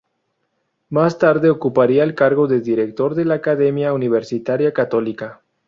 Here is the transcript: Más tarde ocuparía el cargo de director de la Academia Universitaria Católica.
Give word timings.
Más 0.89 1.19
tarde 1.19 1.51
ocuparía 1.51 2.03
el 2.03 2.15
cargo 2.15 2.47
de 2.47 2.59
director 2.59 3.13
de 3.13 3.23
la 3.23 3.35
Academia 3.35 3.93
Universitaria 3.93 4.73
Católica. 4.73 5.41